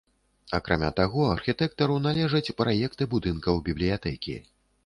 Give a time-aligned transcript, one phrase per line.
[0.57, 4.39] Акрамя таго, архітэктару належаць праекты будынкаў бібліятэкі.